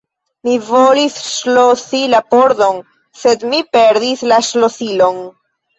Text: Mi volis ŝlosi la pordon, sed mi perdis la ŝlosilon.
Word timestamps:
Mi 0.47 0.53
volis 0.69 1.17
ŝlosi 1.33 2.01
la 2.15 2.23
pordon, 2.33 2.83
sed 3.23 3.49
mi 3.53 3.63
perdis 3.79 4.29
la 4.35 4.45
ŝlosilon. 4.51 5.27